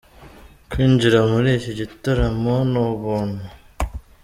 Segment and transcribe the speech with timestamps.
[0.69, 3.43] Kwinjira muri iki gitaramo ni ubuntu.